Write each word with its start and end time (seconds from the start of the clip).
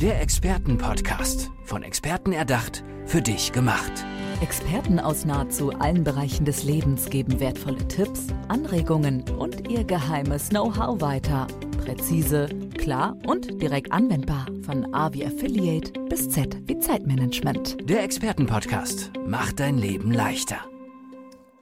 Der 0.00 0.20
Expertenpodcast. 0.20 1.50
Von 1.64 1.82
Experten 1.82 2.30
erdacht, 2.30 2.84
für 3.04 3.20
dich 3.20 3.50
gemacht. 3.50 3.90
Experten 4.40 5.00
aus 5.00 5.24
nahezu 5.24 5.72
allen 5.72 6.04
Bereichen 6.04 6.44
des 6.44 6.62
Lebens 6.62 7.10
geben 7.10 7.40
wertvolle 7.40 7.88
Tipps, 7.88 8.28
Anregungen 8.46 9.28
und 9.30 9.68
ihr 9.68 9.82
geheimes 9.82 10.50
Know-how 10.50 11.00
weiter. 11.00 11.48
Präzise, 11.84 12.48
klar 12.78 13.16
und 13.26 13.60
direkt 13.60 13.90
anwendbar. 13.90 14.46
Von 14.62 14.94
A 14.94 15.12
wie 15.14 15.26
Affiliate 15.26 15.90
bis 16.08 16.30
Z 16.30 16.56
wie 16.68 16.78
Zeitmanagement. 16.78 17.78
Der 17.90 18.04
Expertenpodcast 18.04 19.10
macht 19.26 19.58
dein 19.58 19.78
Leben 19.78 20.12
leichter. 20.12 20.58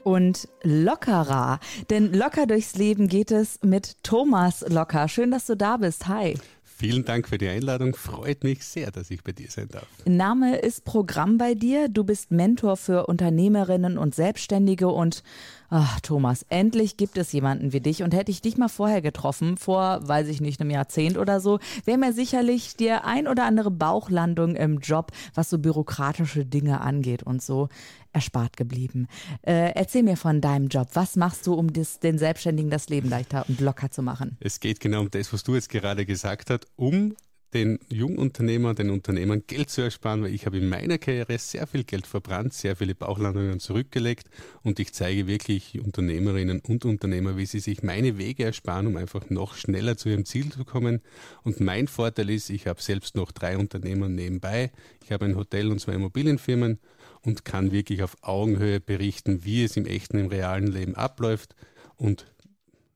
Und 0.05 0.47
lockerer. 0.63 1.59
Denn 1.89 2.13
locker 2.13 2.47
durchs 2.47 2.77
Leben 2.77 3.09
geht 3.09 3.31
es 3.31 3.61
mit 3.63 3.97
Thomas 4.03 4.63
Locker. 4.69 5.09
Schön, 5.09 5.31
dass 5.31 5.47
du 5.47 5.57
da 5.57 5.79
bist. 5.79 6.07
Hi. 6.07 6.37
Vielen 6.79 7.07
Dank 7.07 7.27
für 7.27 7.39
die 7.39 7.49
Einladung. 7.49 7.95
Freut 7.95 8.45
mich 8.45 8.63
sehr, 8.63 8.91
dass 8.91 9.11
ich 9.11 9.25
bei 9.25 9.33
dir 9.33 9.51
sein 9.51 9.69
darf. 9.69 9.87
Name 10.05 10.59
ist 10.59 10.85
Programm 10.85 11.39
bei 11.39 11.55
dir. 11.55 11.89
Du 11.89 12.05
bist 12.05 12.31
Mentor 12.31 12.77
für 12.77 13.07
Unternehmerinnen 13.07 13.97
und 13.97 14.15
Selbstständige 14.15 14.89
und 14.89 15.23
Ach, 15.69 15.99
Thomas, 16.01 16.47
endlich 16.49 16.97
gibt 16.97 17.19
es 17.19 17.33
jemanden 17.33 17.73
wie 17.73 17.81
dich. 17.81 18.03
Und 18.03 18.15
hätte 18.15 18.31
ich 18.31 18.41
dich 18.41 18.57
mal 18.57 18.69
vorher 18.69 19.03
getroffen, 19.03 19.57
vor, 19.57 20.01
weiß 20.07 20.29
ich 20.29 20.41
nicht, 20.41 20.61
einem 20.61 20.71
Jahrzehnt 20.71 21.19
oder 21.19 21.41
so, 21.41 21.59
wäre 21.85 21.99
mir 21.99 22.13
sicherlich 22.13 22.77
die 22.77 22.93
ein 22.93 23.27
oder 23.27 23.45
andere 23.45 23.73
Bauchlandung 23.73 24.55
im 24.55 24.79
Job, 24.79 25.11
was 25.35 25.51
so 25.51 25.59
bürokratische 25.59 26.45
Dinge 26.45 26.81
angeht 26.83 27.25
und 27.25 27.43
so, 27.43 27.69
erspart 28.17 28.57
geblieben. 28.57 29.09
Äh, 29.43 29.73
erzähl 29.75 30.03
mir 30.03 30.17
von 30.17 30.41
deinem 30.41 30.69
Job. 30.69 30.89
Was 30.95 31.17
machst 31.17 31.47
du, 31.47 31.53
um 31.53 31.73
das, 31.73 32.01
den 32.01 32.19
Selbstständigen 32.19 32.71
das 32.71 32.89
Leben 32.89 33.11
leichter 33.11 33.45
und 33.47 33.61
locker 33.61 33.91
zu 33.91 34.03
machen? 34.03 34.39
Es 34.41 34.59
geht 34.59 34.81
genau 34.81 35.01
um 35.01 35.11
das, 35.11 35.33
was 35.33 35.45
du 35.45 35.55
jetzt 35.55 35.69
gerade 35.69 36.07
gesagt 36.07 36.51
hast, 36.51 36.67
um 36.77 37.15
den 37.55 37.79
Jungunternehmer, 37.89 38.75
den 38.75 38.91
Unternehmern 38.91 39.43
Geld 39.47 39.71
zu 39.71 39.81
ersparen, 39.83 40.23
weil 40.23 40.35
ich 40.35 40.47
habe 40.47 40.59
in 40.59 40.69
meiner 40.69 40.99
Karriere 40.99 41.39
sehr 41.39 41.67
viel 41.67 41.85
Geld 41.85 42.07
verbrannt, 42.07 42.53
sehr 42.53 42.77
viele 42.77 42.95
Bauchlandungen 42.95 43.61
zurückgelegt 43.61 44.29
und 44.63 44.81
ich 44.81 44.93
zeige 44.93 45.27
wirklich 45.27 45.81
Unternehmerinnen 45.81 46.61
und 46.61 46.85
Unternehmer, 46.85 47.37
wie 47.37 47.47
sie 47.47 47.61
sich 47.61 47.83
meine 47.83 48.19
Wege 48.19 48.45
ersparen, 48.45 48.87
um 48.87 48.97
einfach 48.97 49.31
noch 49.31 49.55
schneller 49.55 49.97
zu 49.97 50.09
ihrem 50.09 50.25
Ziel 50.25 50.51
zu 50.51 50.65
kommen. 50.65 51.01
Und 51.45 51.61
mein 51.61 51.87
Vorteil 51.87 52.31
ist, 52.31 52.51
ich 52.51 52.67
habe 52.67 52.83
selbst 52.83 53.15
noch 53.15 53.33
drei 53.33 53.57
Unternehmer 53.57 54.09
nebenbei. 54.09 54.73
Ich 55.05 55.13
habe 55.13 55.25
ein 55.25 55.37
Hotel 55.37 55.71
und 55.71 55.81
zwei 55.81 55.93
Immobilienfirmen 55.93 56.79
und 57.27 57.45
kann 57.45 57.73
wirklich 57.73 58.03
auf 58.03 58.17
Augenhöhe 58.23 58.81
berichten, 58.81 59.45
wie 59.45 59.65
es 59.65 59.77
im 59.77 59.85
echten, 59.85 60.19
im 60.19 60.29
realen 60.29 60.69
Leben 60.69 60.95
abläuft 60.95 61.57
und 61.97 62.27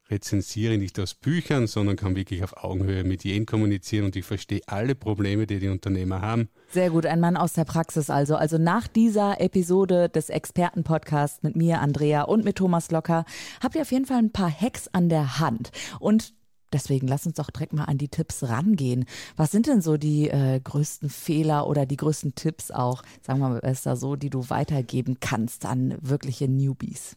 rezensiere 0.09 0.77
nicht 0.79 0.99
aus 0.99 1.15
Büchern, 1.15 1.67
sondern 1.67 1.97
kann 1.97 2.17
wirklich 2.17 2.43
auf 2.43 2.57
Augenhöhe 2.57 3.05
mit 3.05 3.25
jedem 3.25 3.47
kommunizieren 3.47 4.07
und 4.07 4.17
ich 4.17 4.25
verstehe 4.25 4.61
alle 4.67 4.95
Probleme, 4.95 5.47
die 5.47 5.61
die 5.61 5.69
Unternehmer 5.69 6.21
haben. 6.21 6.49
Sehr 6.69 6.91
gut, 6.91 7.07
ein 7.07 7.21
Mann 7.21 7.37
aus 7.37 7.53
der 7.53 7.65
Praxis 7.65 8.11
also. 8.11 8.37
Also 8.37 8.59
nach 8.59 8.89
dieser 8.89 9.41
Episode 9.41 10.09
des 10.09 10.29
Expertenpodcasts 10.29 11.43
mit 11.43 11.57
mir, 11.57 11.81
Andrea 11.81 12.23
und 12.23 12.45
mit 12.45 12.57
Thomas 12.57 12.91
Locker, 12.91 13.25
habt 13.63 13.75
ihr 13.77 13.83
auf 13.83 13.93
jeden 13.93 14.07
Fall 14.07 14.19
ein 14.19 14.33
paar 14.33 14.51
Hacks 14.51 14.89
an 14.89 15.09
der 15.09 15.39
Hand. 15.39 15.71
Und 16.01 16.35
Deswegen 16.73 17.09
lass 17.09 17.27
uns 17.27 17.37
doch 17.37 17.51
direkt 17.51 17.73
mal 17.73 17.85
an 17.85 17.99
die 17.99 18.09
Tipps 18.09 18.43
rangehen. 18.45 19.05
Was 19.37 19.51
sind 19.51 19.67
denn 19.67 19.83
so 19.83 19.97
die 19.97 20.29
äh, 20.29 20.61
größten 20.63 21.11
Fehler 21.11 21.67
oder 21.67 21.87
die 21.87 21.97
größten 21.97 22.35
Tipps 22.35 22.71
auch, 22.71 23.03
sagen 23.23 23.41
wir 23.41 23.49
mal 23.49 23.61
besser 23.61 23.97
so, 23.97 24.17
die 24.17 24.31
du 24.31 24.51
weitergeben 24.51 25.19
kannst 25.21 25.67
an 25.67 25.97
wirkliche 26.01 26.49
Newbies? 26.49 27.17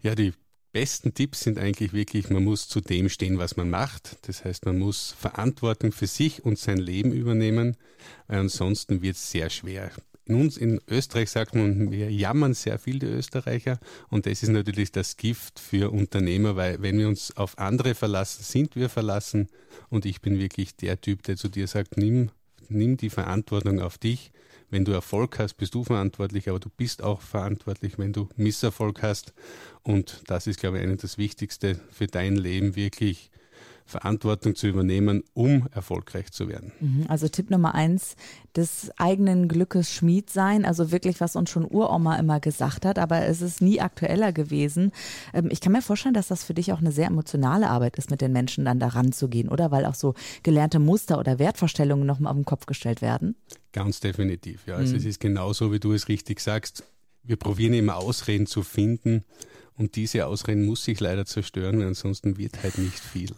Ja, 0.00 0.14
die 0.14 0.32
besten 0.72 1.14
Tipps 1.14 1.40
sind 1.40 1.58
eigentlich 1.58 1.92
wirklich, 1.92 2.30
man 2.30 2.44
muss 2.44 2.68
zu 2.68 2.80
dem 2.80 3.08
stehen, 3.08 3.38
was 3.38 3.56
man 3.56 3.70
macht. 3.70 4.16
Das 4.26 4.44
heißt, 4.44 4.64
man 4.64 4.78
muss 4.78 5.14
Verantwortung 5.18 5.92
für 5.92 6.06
sich 6.06 6.44
und 6.44 6.58
sein 6.58 6.78
Leben 6.78 7.12
übernehmen, 7.12 7.76
weil 8.26 8.40
ansonsten 8.40 9.02
wird 9.02 9.16
es 9.16 9.30
sehr 9.30 9.50
schwer. 9.50 9.90
In 10.24 10.36
uns 10.36 10.56
in 10.56 10.80
Österreich 10.88 11.30
sagt 11.30 11.54
man, 11.54 11.90
wir 11.90 12.10
jammern 12.10 12.54
sehr 12.54 12.78
viel, 12.78 12.98
die 12.98 13.06
Österreicher. 13.06 13.78
Und 14.08 14.26
das 14.26 14.42
ist 14.42 14.50
natürlich 14.50 14.92
das 14.92 15.16
Gift 15.16 15.58
für 15.58 15.90
Unternehmer, 15.90 16.54
weil 16.56 16.80
wenn 16.80 16.98
wir 16.98 17.08
uns 17.08 17.36
auf 17.36 17.58
andere 17.58 17.94
verlassen, 17.94 18.42
sind 18.44 18.76
wir 18.76 18.88
verlassen. 18.88 19.48
Und 19.88 20.06
ich 20.06 20.20
bin 20.20 20.38
wirklich 20.38 20.76
der 20.76 21.00
Typ, 21.00 21.22
der 21.24 21.36
zu 21.36 21.48
dir 21.48 21.66
sagt, 21.66 21.96
nimm, 21.96 22.30
nimm 22.68 22.96
die 22.96 23.10
Verantwortung 23.10 23.80
auf 23.80 23.98
dich 23.98 24.32
wenn 24.72 24.86
du 24.86 24.92
Erfolg 24.92 25.38
hast, 25.38 25.54
bist 25.58 25.74
du 25.74 25.84
verantwortlich, 25.84 26.48
aber 26.48 26.58
du 26.58 26.70
bist 26.70 27.02
auch 27.02 27.20
verantwortlich, 27.20 27.98
wenn 27.98 28.14
du 28.14 28.30
Misserfolg 28.36 29.02
hast. 29.02 29.34
Und 29.82 30.22
das 30.28 30.46
ist, 30.46 30.58
glaube 30.58 30.78
ich, 30.78 30.82
eines 30.82 31.02
das 31.02 31.18
Wichtigste 31.18 31.78
für 31.90 32.06
dein 32.06 32.36
Leben, 32.36 32.74
wirklich 32.74 33.30
Verantwortung 33.84 34.54
zu 34.54 34.66
übernehmen, 34.66 35.22
um 35.34 35.68
erfolgreich 35.72 36.32
zu 36.32 36.48
werden. 36.48 36.72
Mhm, 36.80 37.04
also 37.08 37.28
Tipp 37.28 37.50
Nummer 37.50 37.74
eins, 37.74 38.16
des 38.56 38.90
eigenen 38.96 39.48
Glückes 39.48 39.90
Schmied 39.90 40.30
sein, 40.30 40.64
also 40.64 40.92
wirklich, 40.92 41.20
was 41.20 41.36
uns 41.36 41.50
schon 41.50 41.64
Uroma 41.64 42.16
immer 42.16 42.40
gesagt 42.40 42.84
hat, 42.84 42.98
aber 42.98 43.26
es 43.26 43.40
ist 43.40 43.62
nie 43.62 43.80
aktueller 43.80 44.32
gewesen. 44.32 44.92
Ähm, 45.32 45.48
ich 45.50 45.60
kann 45.60 45.72
mir 45.72 45.82
vorstellen, 45.82 46.14
dass 46.14 46.28
das 46.28 46.44
für 46.44 46.54
dich 46.54 46.72
auch 46.72 46.80
eine 46.80 46.92
sehr 46.92 47.06
emotionale 47.06 47.68
Arbeit 47.68 47.96
ist, 47.96 48.10
mit 48.10 48.20
den 48.20 48.32
Menschen 48.32 48.64
dann 48.64 48.78
daran 48.78 49.12
zu 49.12 49.28
gehen, 49.28 49.48
oder? 49.48 49.70
Weil 49.70 49.86
auch 49.86 49.94
so 49.94 50.14
gelernte 50.42 50.78
Muster 50.78 51.18
oder 51.18 51.38
Wertvorstellungen 51.38 52.06
nochmal 52.06 52.30
auf 52.30 52.36
den 52.36 52.44
Kopf 52.44 52.66
gestellt 52.66 53.02
werden. 53.02 53.36
Ganz 53.72 54.00
definitiv, 54.00 54.66
ja. 54.66 54.76
Also 54.76 54.92
mhm. 54.92 54.98
es 54.98 55.04
ist 55.04 55.20
genauso, 55.20 55.72
wie 55.72 55.80
du 55.80 55.92
es 55.92 56.08
richtig 56.08 56.40
sagst. 56.40 56.84
Wir 57.24 57.36
probieren 57.36 57.74
immer 57.74 57.96
Ausreden 57.96 58.46
zu 58.46 58.62
finden 58.62 59.24
und 59.76 59.96
diese 59.96 60.26
Ausreden 60.26 60.66
muss 60.66 60.84
sich 60.84 61.00
leider 61.00 61.24
zerstören, 61.24 61.78
weil 61.78 61.88
ansonsten 61.88 62.36
wird 62.38 62.62
halt 62.62 62.78
nicht 62.78 63.00
viel. 63.00 63.30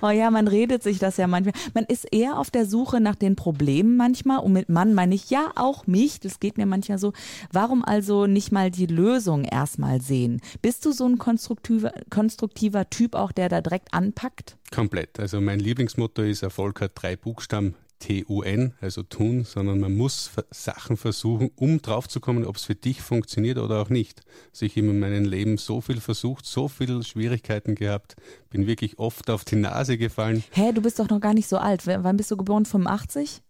Oh 0.00 0.10
ja, 0.10 0.30
man 0.30 0.48
redet 0.48 0.82
sich 0.82 0.98
das 0.98 1.16
ja 1.16 1.26
manchmal. 1.26 1.54
Man 1.74 1.84
ist 1.84 2.06
eher 2.12 2.38
auf 2.38 2.50
der 2.50 2.66
Suche 2.66 3.00
nach 3.00 3.14
den 3.14 3.36
Problemen 3.36 3.96
manchmal. 3.96 4.38
Und 4.38 4.52
mit 4.52 4.68
Mann 4.68 4.94
meine 4.94 5.14
ich 5.14 5.30
ja 5.30 5.50
auch 5.56 5.86
mich. 5.86 6.20
Das 6.20 6.40
geht 6.40 6.56
mir 6.56 6.66
manchmal 6.66 6.98
so. 6.98 7.12
Warum 7.52 7.84
also 7.84 8.26
nicht 8.26 8.52
mal 8.52 8.70
die 8.70 8.86
Lösung 8.86 9.44
erstmal 9.44 10.00
sehen? 10.00 10.40
Bist 10.60 10.84
du 10.84 10.92
so 10.92 11.06
ein 11.06 11.18
konstruktiver, 11.18 11.92
konstruktiver 12.10 12.88
Typ 12.90 13.14
auch, 13.14 13.32
der 13.32 13.48
da 13.48 13.60
direkt 13.60 13.92
anpackt? 13.92 14.56
Komplett. 14.70 15.18
Also 15.18 15.40
mein 15.40 15.58
Lieblingsmotto 15.58 16.22
ist, 16.22 16.42
Erfolg 16.42 16.80
hat 16.80 16.92
drei 16.94 17.16
Buchstaben. 17.16 17.74
TUN, 18.02 18.74
also 18.80 19.02
tun, 19.02 19.44
sondern 19.44 19.78
man 19.78 19.96
muss 19.96 20.30
Sachen 20.50 20.96
versuchen, 20.96 21.50
um 21.56 21.80
draufzukommen, 21.80 22.44
ob 22.44 22.56
es 22.56 22.64
für 22.64 22.74
dich 22.74 23.00
funktioniert 23.00 23.58
oder 23.58 23.80
auch 23.80 23.90
nicht. 23.90 24.22
Also 24.52 24.66
ich 24.66 24.76
habe 24.76 24.88
in 24.88 24.98
meinem 24.98 25.24
Leben 25.24 25.56
so 25.56 25.80
viel 25.80 26.00
versucht, 26.00 26.44
so 26.44 26.68
viele 26.68 27.02
Schwierigkeiten 27.04 27.74
gehabt, 27.74 28.16
bin 28.50 28.66
wirklich 28.66 28.98
oft 28.98 29.30
auf 29.30 29.44
die 29.44 29.56
Nase 29.56 29.98
gefallen. 29.98 30.42
Hä, 30.50 30.72
du 30.72 30.82
bist 30.82 30.98
doch 30.98 31.08
noch 31.08 31.20
gar 31.20 31.34
nicht 31.34 31.48
so 31.48 31.58
alt. 31.58 31.86
W 31.86 31.98
wann 32.00 32.16
bist 32.16 32.30
du 32.30 32.36
geboren? 32.36 32.64
85? 32.64 33.42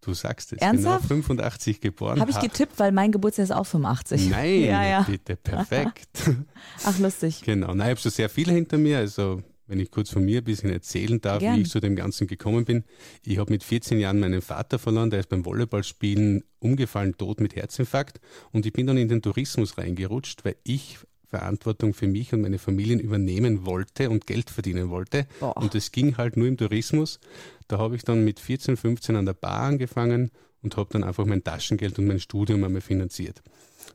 Du 0.00 0.14
sagst 0.14 0.54
es. 0.54 0.60
Ernsthaft? 0.60 1.08
Genau 1.08 1.22
85 1.22 1.80
geboren. 1.80 2.20
Habe 2.20 2.30
ich 2.30 2.40
getippt, 2.40 2.78
weil 2.78 2.90
mein 2.90 3.12
Geburtstag 3.12 3.44
ist 3.44 3.50
auch 3.52 3.66
85. 3.66 4.30
Nein, 4.30 4.60
ja, 4.64 4.84
ja. 4.84 5.02
bitte, 5.02 5.36
perfekt. 5.36 6.08
Ach, 6.84 6.98
lustig. 6.98 7.42
Genau. 7.42 7.74
Nein, 7.74 7.88
ich 7.88 7.90
habe 7.90 8.00
so 8.00 8.08
sehr 8.08 8.30
viel 8.30 8.50
hinter 8.50 8.78
mir. 8.78 8.98
Also 8.98 9.42
wenn 9.70 9.78
ich 9.78 9.92
kurz 9.92 10.10
von 10.10 10.24
mir 10.24 10.38
ein 10.38 10.44
bisschen 10.44 10.70
erzählen 10.70 11.20
darf, 11.20 11.38
Gern. 11.38 11.56
wie 11.56 11.62
ich 11.62 11.70
zu 11.70 11.78
dem 11.78 11.94
Ganzen 11.94 12.26
gekommen 12.26 12.64
bin. 12.64 12.82
Ich 13.24 13.38
habe 13.38 13.52
mit 13.52 13.62
14 13.62 14.00
Jahren 14.00 14.18
meinen 14.18 14.42
Vater 14.42 14.80
verloren, 14.80 15.10
der 15.10 15.20
ist 15.20 15.28
beim 15.28 15.44
Volleyballspielen 15.44 16.42
umgefallen, 16.58 17.16
tot 17.16 17.40
mit 17.40 17.54
Herzinfarkt. 17.54 18.20
Und 18.50 18.66
ich 18.66 18.72
bin 18.72 18.88
dann 18.88 18.96
in 18.96 19.06
den 19.06 19.22
Tourismus 19.22 19.78
reingerutscht, 19.78 20.44
weil 20.44 20.56
ich 20.64 20.98
Verantwortung 21.28 21.94
für 21.94 22.08
mich 22.08 22.32
und 22.32 22.40
meine 22.40 22.58
Familien 22.58 22.98
übernehmen 22.98 23.64
wollte 23.64 24.10
und 24.10 24.26
Geld 24.26 24.50
verdienen 24.50 24.90
wollte. 24.90 25.28
Boah. 25.38 25.56
Und 25.56 25.76
es 25.76 25.92
ging 25.92 26.16
halt 26.16 26.36
nur 26.36 26.48
im 26.48 26.56
Tourismus. 26.56 27.20
Da 27.68 27.78
habe 27.78 27.94
ich 27.94 28.02
dann 28.02 28.24
mit 28.24 28.40
14, 28.40 28.76
15 28.76 29.14
an 29.14 29.26
der 29.26 29.34
Bar 29.34 29.60
angefangen 29.60 30.32
und 30.62 30.76
habe 30.76 30.90
dann 30.92 31.04
einfach 31.04 31.26
mein 31.26 31.44
Taschengeld 31.44 31.96
und 32.00 32.08
mein 32.08 32.18
Studium 32.18 32.64
einmal 32.64 32.80
finanziert. 32.80 33.40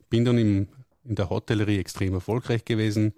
Bin 0.09 0.23
dann 0.23 0.37
im, 0.37 0.69
in 1.03 1.15
der 1.15 1.29
Hotellerie 1.29 1.79
extrem 1.79 2.13
erfolgreich 2.13 2.63
gewesen, 2.63 3.13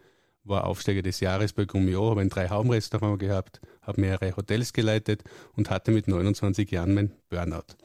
war 0.47 0.65
Aufsteiger 0.65 1.01
des 1.01 1.19
Jahres 1.19 1.53
bei 1.53 1.65
Gummio, 1.65 2.09
habe 2.09 2.21
ein 2.21 2.29
Drei-Hauben-Restaurant 2.29 3.19
gehabt, 3.19 3.61
habe 3.81 4.01
mehrere 4.01 4.35
Hotels 4.35 4.73
geleitet 4.73 5.23
und 5.55 5.69
hatte 5.69 5.91
mit 5.91 6.07
29 6.07 6.69
Jahren 6.71 6.93
mein 6.93 7.11
Burnout. 7.29 7.75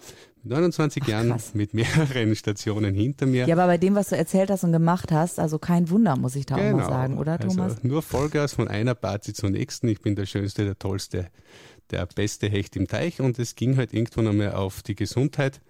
Mit 0.43 0.53
29 0.53 1.03
Ach, 1.05 1.09
Jahren 1.09 1.35
mit 1.55 1.75
mehreren 1.75 2.35
Stationen 2.37 2.95
hinter 2.95 3.27
mir. 3.27 3.47
Ja, 3.47 3.55
aber 3.55 3.67
bei 3.67 3.79
dem, 3.79 3.95
was 3.95 4.09
du 4.09 4.17
erzählt 4.17 4.51
hast 4.51 4.65
und 4.65 4.73
gemacht 4.73 5.13
hast, 5.13 5.39
also 5.39 5.59
kein 5.59 5.91
Wunder, 5.91 6.17
muss 6.17 6.37
ich 6.37 6.47
da 6.47 6.57
genau. 6.57 6.69
auch 6.69 6.73
mal 6.73 6.79
genau. 6.79 6.91
sagen, 6.91 7.19
oder 7.19 7.33
also 7.33 7.49
Thomas? 7.49 7.73
Also 7.75 7.89
nur 7.89 8.03
Vollgas 8.03 8.55
von 8.55 8.69
einer 8.69 8.95
Party 8.95 9.33
zur 9.33 9.51
nächsten. 9.51 9.89
Ich 9.89 10.01
bin 10.01 10.17
der 10.17 10.27
Schönste, 10.27 10.65
der 10.65 10.79
Tollste, 10.79 11.29
der 11.91 12.07
beste 12.07 12.49
Hecht 12.49 12.77
im 12.77 12.89
Teich 12.89 13.21
und 13.21 13.39
es 13.39 13.55
ging 13.55 13.77
halt 13.77 13.93
irgendwann 13.93 14.27
einmal 14.27 14.53
auf 14.53 14.83
die 14.83 14.95
Gesundheit 14.95 15.61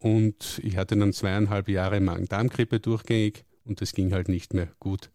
und 0.00 0.60
ich 0.62 0.76
hatte 0.76 0.96
dann 0.96 1.12
zweieinhalb 1.12 1.68
Jahre 1.68 2.00
Magen-Darm-Grippe 2.00 2.80
durchgängig 2.80 3.44
und 3.64 3.80
es 3.82 3.92
ging 3.92 4.12
halt 4.12 4.28
nicht 4.28 4.54
mehr 4.54 4.68
gut. 4.80 5.10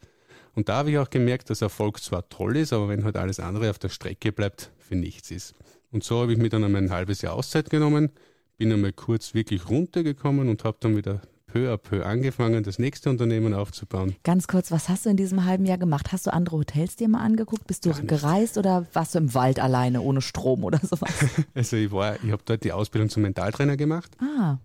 Und 0.56 0.70
da 0.70 0.78
habe 0.78 0.92
ich 0.92 0.98
auch 0.98 1.10
gemerkt, 1.10 1.50
dass 1.50 1.62
Erfolg 1.62 2.02
zwar 2.02 2.28
toll 2.30 2.58
ist, 2.58 2.74
aber 2.74 2.90
wenn 2.90 3.04
halt 3.04 3.18
alles 3.18 3.40
andere 3.40 3.70
auf 3.70 3.78
der 3.78 3.90
Strecke 3.90 4.32
bleibt, 4.32 4.72
für 4.78 4.96
nichts 4.96 5.30
ist. 5.32 5.54
Und 5.92 6.04
so 6.04 6.22
habe 6.22 6.34
ich 6.34 6.38
mir 6.38 6.50
dann 6.50 6.64
einmal 6.64 6.82
ein 6.82 6.92
halbes 6.92 7.22
Jahr 7.22 7.34
Auszeit 7.34 7.70
genommen, 7.70 8.10
bin 8.58 8.72
einmal 8.72 8.94
kurz 8.94 9.34
wirklich 9.34 9.70
runtergekommen 9.70 10.50
und 10.50 10.64
habe 10.64 10.78
dann 10.80 10.96
wieder 10.96 11.22
peu 11.56 11.72
à 11.72 11.78
peu 11.78 12.06
angefangen, 12.06 12.64
das 12.64 12.80
nächste 12.80 13.10
Unternehmen 13.10 13.54
aufzubauen. 13.54 14.16
Ganz 14.24 14.48
kurz, 14.48 14.72
was 14.72 14.90
hast 14.90 15.06
du 15.06 15.10
in 15.10 15.18
diesem 15.18 15.46
halben 15.46 15.66
Jahr 15.66 15.78
gemacht? 15.78 16.12
Hast 16.12 16.28
du 16.28 16.34
andere 16.34 16.58
Hotels 16.58 16.96
dir 16.98 17.08
mal 17.08 17.22
angeguckt? 17.22 17.66
Bist 17.68 17.86
du 17.86 17.94
gereist 18.06 18.58
oder 18.58 18.86
warst 18.94 19.16
du 19.16 19.20
im 19.20 19.34
Wald 19.34 19.60
alleine 19.60 20.02
ohne 20.02 20.22
Strom 20.22 20.64
oder 20.64 20.80
sowas? 20.80 21.14
Also 21.54 21.78
ich 21.78 21.92
war, 21.92 22.22
ich 22.24 22.32
habe 22.32 22.44
dort 22.46 22.64
die 22.64 22.74
Ausbildung 22.74 23.10
zum 23.10 23.24
Mentaltrainer 23.24 23.78
gemacht. 23.78 24.12
Ah. 24.20 24.58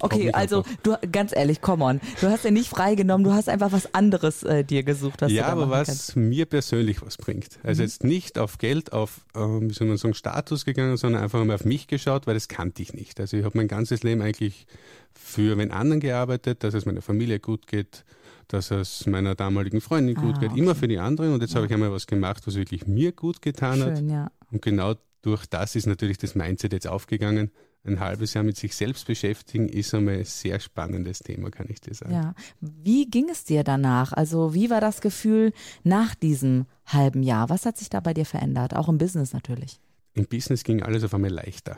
Okay, 0.00 0.30
also 0.32 0.64
du 0.82 0.96
ganz 1.10 1.34
ehrlich, 1.34 1.60
come 1.60 1.84
on. 1.84 2.00
Du 2.20 2.28
hast 2.28 2.44
ja 2.44 2.50
nicht 2.50 2.68
freigenommen, 2.68 3.24
du 3.24 3.32
hast 3.32 3.48
einfach 3.48 3.72
was 3.72 3.94
anderes 3.94 4.42
äh, 4.42 4.64
dir 4.64 4.82
gesucht. 4.82 5.22
Was 5.22 5.32
ja, 5.32 5.46
aber 5.46 5.70
was 5.70 5.86
kannst. 5.88 6.16
mir 6.16 6.46
persönlich 6.46 7.02
was 7.02 7.16
bringt. 7.16 7.58
Also 7.62 7.82
mhm. 7.82 7.86
jetzt 7.86 8.04
nicht 8.04 8.38
auf 8.38 8.58
Geld, 8.58 8.92
auf, 8.92 9.24
äh, 9.34 9.38
wie 9.38 9.72
soll 9.72 9.88
man 9.88 9.96
sagen, 9.96 10.14
Status 10.14 10.64
gegangen, 10.64 10.96
sondern 10.96 11.22
einfach 11.22 11.42
mal 11.44 11.54
auf 11.54 11.64
mich 11.64 11.86
geschaut, 11.86 12.26
weil 12.26 12.34
das 12.34 12.48
kannte 12.48 12.82
ich 12.82 12.92
nicht. 12.92 13.18
Also 13.20 13.36
ich 13.36 13.44
habe 13.44 13.56
mein 13.56 13.68
ganzes 13.68 14.02
Leben 14.02 14.20
eigentlich 14.22 14.66
für 15.14 15.56
wenn 15.56 15.70
anderen 15.70 16.00
gearbeitet, 16.00 16.62
dass 16.62 16.74
es 16.74 16.84
meiner 16.84 17.02
Familie 17.02 17.40
gut 17.40 17.66
geht, 17.66 18.04
dass 18.48 18.70
es 18.70 19.06
meiner 19.06 19.34
damaligen 19.34 19.80
Freundin 19.80 20.14
gut 20.14 20.36
ah, 20.36 20.40
geht, 20.40 20.50
okay. 20.52 20.60
immer 20.60 20.74
für 20.74 20.88
die 20.88 20.98
anderen. 20.98 21.32
Und 21.32 21.40
jetzt 21.40 21.52
ja. 21.52 21.56
habe 21.56 21.66
ich 21.66 21.72
einmal 21.72 21.90
was 21.90 22.06
gemacht, 22.06 22.46
was 22.46 22.54
wirklich 22.54 22.86
mir 22.86 23.12
gut 23.12 23.42
getan 23.42 23.78
Schön, 23.78 23.96
hat. 23.96 24.02
Ja. 24.02 24.30
Und 24.52 24.62
genau 24.62 24.94
durch 25.22 25.46
das 25.46 25.74
ist 25.74 25.86
natürlich 25.86 26.18
das 26.18 26.34
Mindset 26.34 26.72
jetzt 26.72 26.86
aufgegangen 26.86 27.50
ein 27.86 28.00
halbes 28.00 28.34
Jahr 28.34 28.44
mit 28.44 28.56
sich 28.56 28.74
selbst 28.74 29.06
beschäftigen, 29.06 29.68
ist 29.68 29.94
einmal 29.94 30.18
ein 30.18 30.24
sehr 30.24 30.60
spannendes 30.60 31.20
Thema, 31.20 31.50
kann 31.50 31.66
ich 31.68 31.80
dir 31.80 31.94
sagen. 31.94 32.12
Ja. 32.12 32.34
Wie 32.60 33.08
ging 33.08 33.28
es 33.30 33.44
dir 33.44 33.64
danach? 33.64 34.12
Also 34.12 34.54
wie 34.54 34.70
war 34.70 34.80
das 34.80 35.00
Gefühl 35.00 35.52
nach 35.84 36.14
diesem 36.14 36.66
halben 36.86 37.22
Jahr? 37.22 37.48
Was 37.48 37.66
hat 37.66 37.76
sich 37.78 37.88
da 37.88 38.00
bei 38.00 38.14
dir 38.14 38.26
verändert? 38.26 38.74
Auch 38.74 38.88
im 38.88 38.98
Business 38.98 39.32
natürlich. 39.32 39.80
Im 40.14 40.26
Business 40.26 40.64
ging 40.64 40.82
alles 40.82 41.04
auf 41.04 41.14
einmal 41.14 41.30
leichter. 41.30 41.76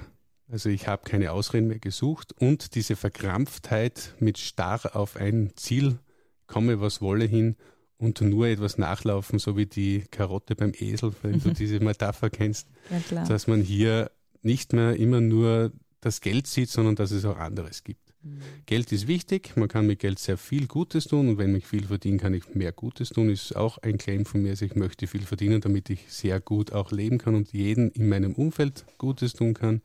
Also 0.51 0.71
ich 0.71 0.89
habe 0.89 1.03
keine 1.05 1.33
Ausreden 1.33 1.69
mehr 1.69 1.79
gesucht 1.79 2.33
und 2.39 2.75
diese 2.75 2.97
Verkrampftheit 2.97 4.15
mit 4.19 4.39
starr 4.39 4.97
auf 4.97 5.17
ein 5.17 5.53
Ziel, 5.57 5.99
komme 6.47 6.81
was 6.81 7.03
wolle 7.03 7.27
hin 7.27 7.57
und 7.99 8.21
nur 8.21 8.47
etwas 8.47 8.79
nachlaufen, 8.79 9.39
so 9.39 9.57
wie 9.57 9.67
die 9.67 10.05
Karotte 10.11 10.55
beim 10.55 10.73
Esel, 10.79 11.13
wenn 11.23 11.41
du 11.41 11.51
diese 11.53 11.81
Metapher 11.81 12.31
kennst, 12.31 12.69
ja, 13.11 13.25
dass 13.25 13.47
man 13.47 13.61
hier 13.61 14.11
nicht 14.43 14.73
mehr 14.73 14.97
immer 14.97 15.21
nur 15.21 15.73
das 16.01 16.21
Geld 16.21 16.47
sieht, 16.47 16.71
sondern 16.71 16.97
dass 16.97 17.11
es 17.11 17.25
auch 17.25 17.39
anderes 17.39 17.85
gibt. 17.85 18.15
Mhm. 18.23 18.41
Geld 18.67 18.93
ist 18.93 19.07
wichtig, 19.07 19.57
man 19.57 19.69
kann 19.69 19.87
mit 19.87 20.01
Geld 20.01 20.19
sehr 20.19 20.37
viel 20.37 20.67
Gutes 20.67 21.07
tun 21.07 21.29
und 21.29 21.39
wenn 21.39 21.55
ich 21.55 21.67
viel 21.67 21.85
verdiene, 21.85 22.19
kann 22.19 22.35
ich 22.35 22.55
mehr 22.55 22.73
Gutes 22.73 23.11
tun. 23.11 23.31
Ist 23.31 23.55
auch 23.57 23.79
ein 23.79 23.99
Claim 23.99 24.25
von 24.25 24.43
mir, 24.43 24.51
also 24.51 24.65
ich 24.65 24.75
möchte 24.75 25.07
viel 25.07 25.23
verdienen, 25.23 25.61
damit 25.61 25.91
ich 25.91 26.01
sehr 26.09 26.41
gut 26.41 26.73
auch 26.73 26.91
leben 26.93 27.19
kann 27.19 27.35
und 27.35 27.53
jeden 27.53 27.91
in 27.91 28.09
meinem 28.09 28.35
Umfeld 28.35 28.85
Gutes 28.99 29.35
tun 29.35 29.55
kann 29.55 29.83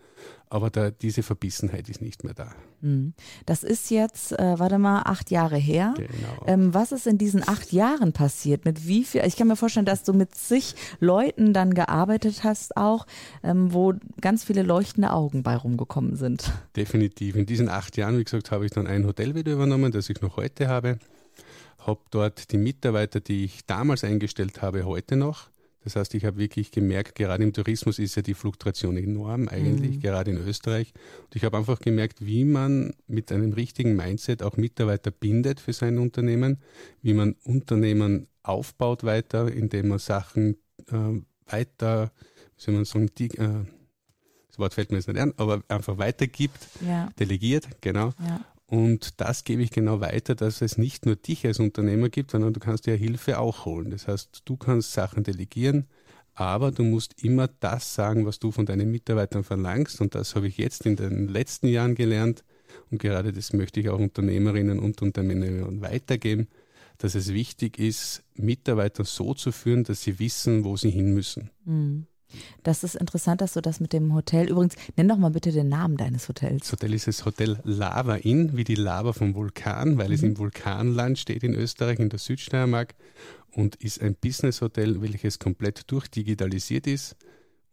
aber 0.53 0.69
da, 0.69 0.91
diese 0.91 1.23
Verbissenheit 1.23 1.89
ist 1.89 1.99
nicht 1.99 2.23
mehr 2.23 2.35
da. 2.35 2.53
Hm. 2.81 3.15
Das 3.47 3.63
ist 3.63 3.89
jetzt, 3.89 4.33
äh, 4.33 4.59
warte 4.59 4.77
mal, 4.77 5.01
acht 5.01 5.31
Jahre 5.31 5.57
her. 5.57 5.95
Genau. 5.97 6.45
Ähm, 6.45 6.75
was 6.75 6.91
ist 6.91 7.07
in 7.07 7.17
diesen 7.17 7.41
acht 7.41 7.73
Jahren 7.73 8.13
passiert? 8.13 8.63
Mit 8.63 8.85
wie 8.85 9.03
viel? 9.03 9.23
Ich 9.25 9.35
kann 9.35 9.47
mir 9.47 9.55
vorstellen, 9.55 9.87
dass 9.87 10.03
du 10.03 10.13
mit 10.13 10.35
zig 10.35 10.75
Leuten 10.99 11.53
dann 11.53 11.73
gearbeitet 11.73 12.43
hast, 12.43 12.77
auch, 12.77 13.07
ähm, 13.41 13.73
wo 13.73 13.95
ganz 14.21 14.43
viele 14.43 14.61
leuchtende 14.61 15.11
Augen 15.11 15.41
bei 15.41 15.55
rumgekommen 15.55 16.17
sind. 16.17 16.51
Definitiv. 16.75 17.35
In 17.35 17.47
diesen 17.47 17.67
acht 17.67 17.97
Jahren, 17.97 18.19
wie 18.19 18.23
gesagt, 18.23 18.51
habe 18.51 18.65
ich 18.65 18.71
dann 18.71 18.85
ein 18.85 19.07
Hotel 19.07 19.33
wieder 19.33 19.53
übernommen, 19.53 19.91
das 19.91 20.07
ich 20.11 20.21
noch 20.21 20.37
heute 20.37 20.67
habe. 20.67 20.99
Habe 21.79 21.99
dort 22.11 22.51
die 22.51 22.57
Mitarbeiter, 22.57 23.21
die 23.21 23.45
ich 23.45 23.65
damals 23.65 24.03
eingestellt 24.03 24.61
habe, 24.61 24.85
heute 24.85 25.15
noch. 25.15 25.49
Das 25.83 25.95
heißt, 25.95 26.13
ich 26.15 26.25
habe 26.25 26.37
wirklich 26.37 26.71
gemerkt, 26.71 27.15
gerade 27.15 27.43
im 27.43 27.51
Tourismus 27.51 27.99
ist 27.99 28.15
ja 28.15 28.21
die 28.21 28.33
Fluktuation 28.33 28.95
enorm, 28.95 29.49
eigentlich, 29.49 29.97
mhm. 29.97 30.01
gerade 30.01 30.31
in 30.31 30.37
Österreich. 30.37 30.93
Und 31.25 31.35
ich 31.35 31.43
habe 31.43 31.57
einfach 31.57 31.79
gemerkt, 31.79 32.25
wie 32.25 32.45
man 32.45 32.93
mit 33.07 33.31
einem 33.31 33.53
richtigen 33.53 33.95
Mindset 33.95 34.43
auch 34.43 34.55
Mitarbeiter 34.55 35.11
bindet 35.11 35.59
für 35.59 35.73
sein 35.73 35.97
Unternehmen, 35.97 36.57
wie 37.01 37.13
man 37.13 37.35
Unternehmen 37.43 38.27
aufbaut 38.43 39.03
weiter, 39.03 39.51
indem 39.51 39.89
man 39.89 39.99
Sachen 39.99 40.57
äh, 40.87 41.21
weiter, 41.47 42.11
wie 42.55 42.61
soll 42.61 42.75
man 42.75 42.85
sagen, 42.85 43.09
die, 43.17 43.27
äh, 43.37 43.65
das 44.47 44.59
Wort 44.59 44.73
fällt 44.73 44.91
mir 44.91 44.97
jetzt 44.97 45.07
nicht 45.07 45.19
an, 45.19 45.33
aber 45.37 45.63
einfach 45.67 45.97
weitergibt, 45.97 46.67
ja. 46.85 47.09
delegiert, 47.19 47.67
genau. 47.81 48.13
Ja. 48.19 48.45
Und 48.73 49.21
das 49.21 49.43
gebe 49.43 49.61
ich 49.61 49.69
genau 49.69 49.99
weiter, 49.99 50.33
dass 50.33 50.63
es 50.63 50.79
nicht 50.79 51.05
nur 51.05 51.15
dich 51.15 51.45
als 51.45 51.59
Unternehmer 51.59 52.09
gibt, 52.09 52.31
sondern 52.31 52.53
du 52.53 52.59
kannst 52.59 52.87
dir 52.87 52.95
Hilfe 52.95 53.37
auch 53.37 53.65
holen. 53.65 53.91
Das 53.91 54.07
heißt, 54.07 54.41
du 54.45 54.57
kannst 54.57 54.93
Sachen 54.93 55.23
delegieren, 55.23 55.85
aber 56.33 56.71
du 56.71 56.81
musst 56.81 57.23
immer 57.23 57.47
das 57.59 57.93
sagen, 57.93 58.25
was 58.25 58.39
du 58.39 58.51
von 58.51 58.65
deinen 58.65 58.89
Mitarbeitern 58.89 59.43
verlangst. 59.43 60.01
Und 60.01 60.15
das 60.15 60.33
habe 60.33 60.47
ich 60.47 60.57
jetzt 60.57 60.87
in 60.87 60.95
den 60.95 61.27
letzten 61.27 61.67
Jahren 61.67 61.93
gelernt. 61.93 62.43
Und 62.89 62.99
gerade 62.99 63.31
das 63.31 63.53
möchte 63.53 63.79
ich 63.79 63.89
auch 63.89 63.99
Unternehmerinnen 63.99 64.79
und 64.79 65.03
Unternehmern 65.03 65.81
weitergeben, 65.81 66.47
dass 66.97 67.13
es 67.13 67.31
wichtig 67.31 67.77
ist, 67.77 68.23
Mitarbeiter 68.33 69.05
so 69.05 69.35
zu 69.35 69.51
führen, 69.51 69.83
dass 69.83 70.01
sie 70.01 70.17
wissen, 70.17 70.63
wo 70.63 70.77
sie 70.77 70.89
hin 70.89 71.13
müssen. 71.13 71.51
Mhm. 71.65 72.07
Das 72.63 72.83
ist 72.83 72.95
interessant, 72.95 73.41
dass 73.41 73.53
du 73.53 73.61
das 73.61 73.79
mit 73.79 73.93
dem 73.93 74.13
Hotel. 74.13 74.49
Übrigens, 74.49 74.75
nenn 74.95 75.07
doch 75.07 75.17
mal 75.17 75.29
bitte 75.29 75.51
den 75.51 75.69
Namen 75.69 75.97
deines 75.97 76.27
Hotels. 76.29 76.61
Das 76.61 76.71
Hotel 76.71 76.93
ist 76.93 77.07
das 77.07 77.25
Hotel 77.25 77.59
Lava 77.63 78.15
Inn, 78.15 78.55
wie 78.57 78.63
die 78.63 78.75
Lava 78.75 79.13
vom 79.13 79.35
Vulkan, 79.35 79.97
weil 79.97 80.07
mhm. 80.07 80.13
es 80.13 80.23
im 80.23 80.37
Vulkanland 80.37 81.19
steht 81.19 81.43
in 81.43 81.53
Österreich, 81.53 81.99
in 81.99 82.09
der 82.09 82.19
Südsteiermark 82.19 82.95
und 83.51 83.75
ist 83.75 84.01
ein 84.01 84.15
Business-Hotel, 84.15 85.01
welches 85.01 85.39
komplett 85.39 85.91
durchdigitalisiert 85.91 86.87
ist 86.87 87.15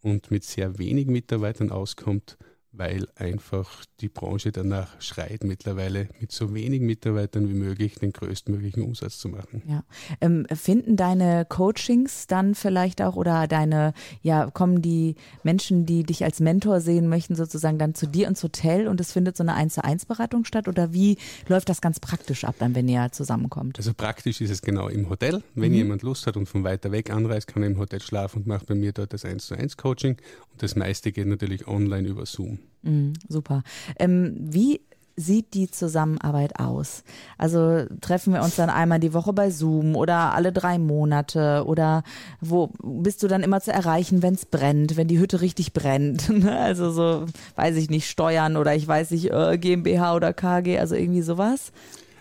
und 0.01 0.31
mit 0.31 0.43
sehr 0.43 0.77
wenig 0.77 1.07
Mitarbeitern 1.07 1.71
auskommt 1.71 2.37
weil 2.73 3.07
einfach 3.15 3.83
die 3.99 4.07
Branche 4.07 4.51
danach 4.51 5.01
schreit, 5.01 5.43
mittlerweile 5.43 6.07
mit 6.19 6.31
so 6.31 6.53
wenig 6.53 6.81
Mitarbeitern 6.81 7.49
wie 7.49 7.53
möglich 7.53 7.95
den 7.95 8.13
größtmöglichen 8.13 8.81
Umsatz 8.83 9.17
zu 9.17 9.27
machen. 9.27 9.61
Ja. 9.67 9.83
Ähm, 10.21 10.45
finden 10.53 10.95
deine 10.95 11.45
Coachings 11.45 12.27
dann 12.27 12.55
vielleicht 12.55 13.01
auch 13.01 13.15
oder 13.15 13.47
deine, 13.47 13.93
ja, 14.21 14.49
kommen 14.49 14.81
die 14.81 15.15
Menschen, 15.43 15.85
die 15.85 16.03
dich 16.03 16.23
als 16.23 16.39
Mentor 16.39 16.79
sehen 16.79 17.09
möchten, 17.09 17.35
sozusagen 17.35 17.77
dann 17.77 17.93
zu 17.93 18.07
dir 18.07 18.27
ins 18.27 18.41
Hotel 18.41 18.87
und 18.87 19.01
es 19.01 19.11
findet 19.11 19.35
so 19.35 19.43
eine 19.43 19.53
1 19.53 19.73
zu 19.73 19.83
1 19.83 20.05
Beratung 20.05 20.45
statt 20.45 20.67
oder 20.67 20.93
wie 20.93 21.17
läuft 21.47 21.67
das 21.67 21.81
ganz 21.81 21.99
praktisch 21.99 22.45
ab, 22.45 22.55
dann 22.59 22.73
wenn 22.73 22.87
ihr 22.87 23.11
zusammenkommt? 23.11 23.77
Also 23.77 23.93
praktisch 23.93 24.39
ist 24.39 24.49
es 24.49 24.61
genau 24.61 24.87
im 24.87 25.09
Hotel. 25.09 25.43
Wenn 25.55 25.71
mhm. 25.71 25.77
jemand 25.77 26.03
Lust 26.03 26.25
hat 26.25 26.37
und 26.37 26.47
von 26.47 26.63
weiter 26.63 26.91
weg 26.91 27.09
anreist, 27.09 27.47
kann 27.47 27.63
er 27.63 27.69
im 27.69 27.77
Hotel 27.77 28.01
schlafen 28.01 28.39
und 28.39 28.47
macht 28.47 28.67
bei 28.67 28.75
mir 28.75 28.93
dort 28.93 29.11
das 29.11 29.25
1 29.25 29.45
zu 29.45 29.55
1 29.55 29.75
Coaching 29.75 30.17
das 30.61 30.75
meiste 30.75 31.11
geht 31.11 31.27
natürlich 31.27 31.67
online 31.67 32.07
über 32.07 32.25
Zoom. 32.25 32.59
Mhm, 32.83 33.13
super. 33.27 33.63
Ähm, 33.97 34.35
wie 34.39 34.81
sieht 35.15 35.53
die 35.53 35.69
Zusammenarbeit 35.69 36.59
aus? 36.59 37.03
Also 37.37 37.85
treffen 37.99 38.33
wir 38.33 38.41
uns 38.41 38.55
dann 38.55 38.69
einmal 38.69 38.99
die 38.99 39.13
Woche 39.13 39.33
bei 39.33 39.49
Zoom 39.49 39.95
oder 39.95 40.33
alle 40.33 40.51
drei 40.51 40.77
Monate 40.79 41.63
oder 41.65 42.03
wo 42.39 42.71
bist 42.81 43.23
du 43.23 43.27
dann 43.27 43.43
immer 43.43 43.61
zu 43.61 43.71
erreichen, 43.71 44.21
wenn 44.21 44.35
es 44.35 44.45
brennt, 44.45 44.97
wenn 44.97 45.07
die 45.07 45.19
Hütte 45.19 45.41
richtig 45.41 45.73
brennt? 45.73 46.29
Ne? 46.41 46.57
also 46.57 46.91
so, 46.91 47.25
weiß 47.55 47.75
ich 47.75 47.89
nicht, 47.89 48.09
Steuern 48.09 48.55
oder 48.55 48.73
ich 48.73 48.87
weiß 48.87 49.11
nicht, 49.11 49.31
äh, 49.31 49.57
GmbH 49.59 50.15
oder 50.15 50.33
KG, 50.33 50.79
also 50.79 50.95
irgendwie 50.95 51.21
sowas? 51.21 51.71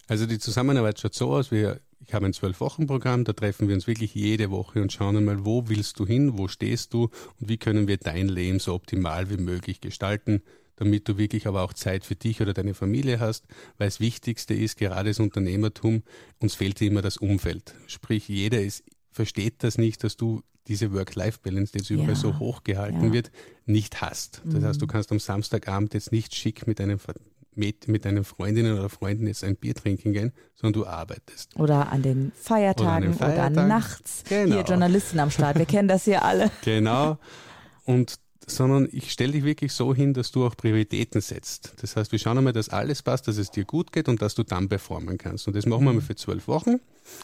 Also 0.09 0.26
die 0.26 0.38
Zusammenarbeit 0.38 1.00
schaut 1.00 1.15
so 1.15 1.31
aus, 1.33 1.50
wir 1.50 1.81
ich 2.11 2.14
habe 2.14 2.26
ein 2.26 2.33
Zwölf-Wochen-Programm, 2.33 3.23
da 3.23 3.33
treffen 3.33 3.69
wir 3.69 3.76
uns 3.76 3.87
wirklich 3.87 4.17
jede 4.17 4.50
Woche 4.50 4.83
und 4.83 4.93
schauen 4.93 5.17
einmal, 5.17 5.45
wo 5.45 5.69
willst 5.69 5.97
du 6.00 6.05
hin, 6.05 6.37
wo 6.37 6.49
stehst 6.49 6.93
du 6.93 7.05
und 7.05 7.49
wie 7.49 7.57
können 7.57 7.87
wir 7.87 7.99
dein 7.99 8.29
Leben 8.29 8.59
so 8.59 8.75
optimal 8.75 9.31
wie 9.31 9.37
möglich 9.37 9.81
gestalten, 9.81 10.43
damit 10.75 11.09
du 11.09 11.19
wirklich 11.19 11.47
aber 11.47 11.62
auch 11.62 11.73
Zeit 11.73 12.05
für 12.05 12.17
dich 12.17 12.40
oder 12.40 12.52
deine 12.52 12.75
Familie 12.75 13.21
hast, 13.21 13.45
weil 13.79 13.87
das 13.87 14.00
Wichtigste 14.00 14.55
ist, 14.55 14.76
gerade 14.76 15.11
das 15.11 15.21
Unternehmertum, 15.21 16.02
uns 16.40 16.57
fehlt 16.57 16.83
immer 16.83 17.00
das 17.00 17.17
Umfeld. 17.17 17.76
Sprich, 17.87 18.26
jeder 18.26 18.61
ist, 18.61 18.83
versteht 19.12 19.62
das 19.62 19.79
nicht, 19.79 20.02
dass 20.02 20.17
du 20.17 20.43
diese 20.67 20.93
Work-Life-Balance, 20.93 21.71
die 21.73 21.79
jetzt 21.79 21.90
überall 21.90 22.09
ja, 22.09 22.17
so 22.17 22.40
hoch 22.40 22.64
gehalten 22.64 23.05
ja. 23.05 23.12
wird, 23.12 23.31
nicht 23.67 24.00
hast. 24.00 24.43
Das 24.45 24.55
mhm. 24.55 24.64
heißt, 24.64 24.83
du 24.83 24.88
kannst 24.88 25.12
am 25.12 25.21
Samstagabend 25.21 25.95
jetzt 25.95 26.11
nicht 26.11 26.35
schick 26.35 26.67
mit 26.67 26.81
einem 26.81 26.99
mit, 27.54 27.88
mit 27.88 28.04
deinen 28.04 28.25
Freundinnen 28.25 28.78
oder 28.78 28.88
Freunden 28.88 29.26
jetzt 29.26 29.45
ein 29.45 29.57
Bier 29.57 29.75
trinken 29.75 30.12
gehen, 30.12 30.33
sondern 30.54 30.83
du 30.83 30.87
arbeitest. 30.88 31.57
Oder 31.57 31.90
an 31.92 32.02
den 32.02 32.33
Feiertagen 32.35 33.09
oder, 33.11 33.19
Feiertagen. 33.19 33.54
oder 33.57 33.66
nachts. 33.66 34.25
Genau. 34.28 34.57
Hier 34.57 34.64
Journalisten 34.64 35.19
am 35.19 35.30
Start, 35.30 35.59
wir 35.59 35.66
kennen 35.66 35.88
das 35.88 36.04
hier 36.04 36.25
alle. 36.25 36.50
Genau. 36.64 37.19
Und 37.85 38.21
sondern 38.50 38.88
ich 38.90 39.12
stelle 39.12 39.33
dich 39.33 39.45
wirklich 39.45 39.73
so 39.73 39.95
hin, 39.95 40.14
dass 40.14 40.30
du 40.33 40.45
auch 40.45 40.57
Prioritäten 40.57 41.21
setzt. 41.21 41.75
Das 41.80 41.97
heißt, 41.97 42.12
wir 42.12 42.19
schauen 42.19 42.38
einmal, 42.38 42.52
dass 42.52 42.69
alles 42.69 43.02
passt, 43.02 43.28
dass 43.28 43.37
es 43.37 43.50
dir 43.50 43.64
gut 43.64 43.92
geht 43.92 44.09
und 44.09 44.23
dass 44.23 44.35
du 44.35 44.42
dann 44.42 44.69
performen 44.69 45.19
kannst. 45.19 45.47
Und 45.47 45.57
das 45.57 45.66
machen 45.66 45.85
wir 45.85 45.92
mal 45.92 46.00
für 46.00 46.16
zwölf 46.16 46.49
Wochen. 46.49 46.80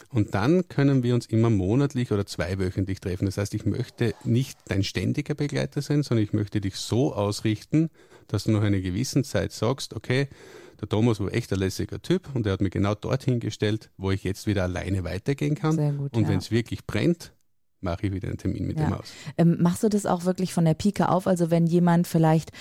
Und 0.09 0.33
dann 0.35 0.67
können 0.67 1.03
wir 1.03 1.13
uns 1.15 1.25
immer 1.25 1.49
monatlich 1.49 2.11
oder 2.11 2.25
zweiwöchentlich 2.25 2.99
treffen. 2.99 3.25
Das 3.25 3.37
heißt, 3.37 3.53
ich 3.53 3.65
möchte 3.65 4.15
nicht 4.23 4.57
dein 4.65 4.83
ständiger 4.83 5.35
Begleiter 5.35 5.81
sein, 5.81 6.03
sondern 6.03 6.23
ich 6.23 6.33
möchte 6.33 6.61
dich 6.61 6.75
so 6.75 7.13
ausrichten, 7.13 7.89
dass 8.27 8.45
du 8.45 8.51
nach 8.51 8.61
einer 8.61 8.79
gewissen 8.79 9.23
Zeit 9.23 9.51
sagst, 9.51 9.93
okay, 9.93 10.27
der 10.79 10.89
Thomas 10.89 11.19
war 11.19 11.33
echt 11.33 11.51
ein 11.53 11.59
lässiger 11.59 12.01
Typ 12.01 12.29
und 12.35 12.45
er 12.45 12.53
hat 12.53 12.61
mich 12.61 12.71
genau 12.71 12.93
dorthin 12.93 13.39
gestellt, 13.39 13.89
wo 13.97 14.11
ich 14.11 14.23
jetzt 14.23 14.45
wieder 14.45 14.63
alleine 14.63 15.03
weitergehen 15.03 15.55
kann. 15.55 15.75
Sehr 15.75 15.93
gut, 15.93 16.15
und 16.15 16.23
ja. 16.23 16.29
wenn 16.29 16.37
es 16.37 16.51
wirklich 16.51 16.85
brennt, 16.85 17.33
mache 17.81 18.07
ich 18.07 18.13
wieder 18.13 18.27
einen 18.27 18.37
Termin 18.37 18.67
mit 18.67 18.79
ja. 18.79 18.85
dem 18.85 18.93
aus. 18.93 19.11
Ähm, 19.37 19.57
machst 19.59 19.83
du 19.83 19.89
das 19.89 20.05
auch 20.05 20.25
wirklich 20.25 20.53
von 20.53 20.65
der 20.65 20.73
Pike 20.73 21.09
auf? 21.09 21.25
Also 21.27 21.49
wenn 21.49 21.65
jemand 21.65 22.07
vielleicht 22.07 22.51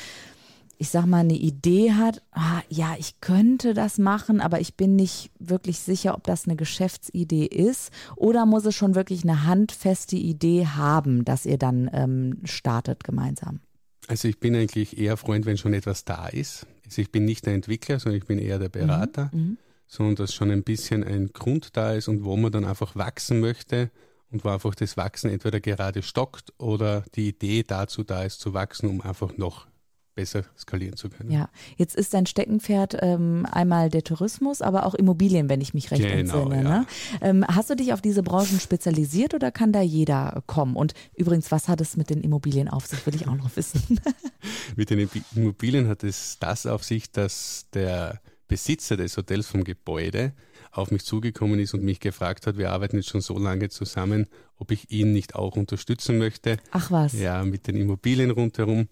ich 0.78 0.90
sag 0.90 1.06
mal, 1.06 1.20
eine 1.20 1.34
Idee 1.34 1.92
hat, 1.92 2.22
ah, 2.32 2.60
ja, 2.68 2.94
ich 2.98 3.20
könnte 3.20 3.72
das 3.72 3.98
machen, 3.98 4.40
aber 4.40 4.60
ich 4.60 4.74
bin 4.74 4.94
nicht 4.94 5.30
wirklich 5.38 5.78
sicher, 5.78 6.14
ob 6.14 6.24
das 6.24 6.44
eine 6.44 6.56
Geschäftsidee 6.56 7.46
ist? 7.46 7.90
Oder 8.14 8.44
muss 8.46 8.66
es 8.66 8.74
schon 8.74 8.94
wirklich 8.94 9.22
eine 9.22 9.44
handfeste 9.46 10.16
Idee 10.16 10.66
haben, 10.66 11.24
dass 11.24 11.46
ihr 11.46 11.58
dann 11.58 11.90
ähm, 11.92 12.40
startet 12.44 13.04
gemeinsam? 13.04 13.60
Also 14.08 14.28
ich 14.28 14.38
bin 14.38 14.54
eigentlich 14.54 14.98
eher 14.98 15.16
Freund, 15.16 15.46
wenn 15.46 15.56
schon 15.56 15.74
etwas 15.74 16.04
da 16.04 16.28
ist. 16.28 16.66
Also 16.84 17.02
ich 17.02 17.10
bin 17.10 17.24
nicht 17.24 17.46
der 17.46 17.54
Entwickler, 17.54 17.98
sondern 17.98 18.18
ich 18.18 18.26
bin 18.26 18.38
eher 18.38 18.58
der 18.58 18.68
Berater, 18.68 19.30
mhm. 19.32 19.40
mhm. 19.40 19.58
sondern 19.86 20.16
dass 20.16 20.34
schon 20.34 20.50
ein 20.50 20.62
bisschen 20.62 21.02
ein 21.02 21.32
Grund 21.32 21.76
da 21.76 21.92
ist 21.92 22.08
und 22.08 22.24
wo 22.24 22.36
man 22.36 22.52
dann 22.52 22.64
einfach 22.64 22.94
wachsen 22.94 23.40
möchte 23.40 23.90
und 24.30 24.44
wo 24.44 24.48
einfach 24.48 24.74
das 24.74 24.96
Wachsen 24.96 25.30
entweder 25.30 25.60
gerade 25.60 26.02
stockt 26.02 26.52
oder 26.58 27.04
die 27.14 27.28
Idee 27.28 27.64
dazu 27.64 28.04
da 28.04 28.24
ist 28.24 28.40
zu 28.40 28.54
wachsen, 28.54 28.88
um 28.88 29.00
einfach 29.00 29.36
noch 29.36 29.66
besser 30.16 30.44
skalieren 30.58 30.96
zu 30.96 31.08
können. 31.08 31.30
Ja, 31.30 31.48
jetzt 31.76 31.94
ist 31.94 32.12
dein 32.14 32.26
Steckenpferd 32.26 32.96
ähm, 33.00 33.46
einmal 33.48 33.90
der 33.90 34.02
Tourismus, 34.02 34.62
aber 34.62 34.86
auch 34.86 34.94
Immobilien, 34.94 35.48
wenn 35.48 35.60
ich 35.60 35.74
mich 35.74 35.92
recht 35.92 36.02
genau, 36.02 36.48
entsinne. 36.48 36.56
Ja. 36.56 36.62
Ne? 36.62 36.86
Ähm, 37.20 37.44
hast 37.46 37.70
du 37.70 37.76
dich 37.76 37.92
auf 37.92 38.00
diese 38.00 38.24
Branchen 38.24 38.58
spezialisiert 38.58 39.34
oder 39.34 39.52
kann 39.52 39.72
da 39.72 39.82
jeder 39.82 40.42
kommen? 40.46 40.74
Und 40.74 40.94
übrigens, 41.14 41.52
was 41.52 41.68
hat 41.68 41.80
es 41.80 41.96
mit 41.96 42.10
den 42.10 42.22
Immobilien 42.22 42.68
auf 42.68 42.86
sich, 42.86 43.06
will 43.06 43.14
ich 43.14 43.28
auch 43.28 43.36
noch 43.36 43.54
wissen. 43.54 44.00
mit 44.76 44.90
den 44.90 45.08
Immobilien 45.36 45.86
hat 45.86 46.02
es 46.02 46.38
das 46.40 46.66
auf 46.66 46.82
sich, 46.82 47.12
dass 47.12 47.66
der 47.74 48.20
Besitzer 48.48 48.96
des 48.96 49.16
Hotels 49.16 49.46
vom 49.46 49.64
Gebäude 49.64 50.32
auf 50.72 50.90
mich 50.90 51.04
zugekommen 51.04 51.58
ist 51.58 51.74
und 51.74 51.82
mich 51.82 52.00
gefragt 52.00 52.46
hat, 52.46 52.58
wir 52.58 52.70
arbeiten 52.70 52.96
jetzt 52.96 53.08
schon 53.08 53.20
so 53.20 53.38
lange 53.38 53.68
zusammen, 53.68 54.26
ob 54.58 54.70
ich 54.70 54.90
ihn 54.90 55.12
nicht 55.12 55.34
auch 55.34 55.56
unterstützen 55.56 56.18
möchte. 56.18 56.58
Ach 56.70 56.90
was. 56.90 57.14
Ja, 57.14 57.42
mit 57.44 57.66
den 57.66 57.76
Immobilien 57.76 58.30
rundherum. 58.30 58.88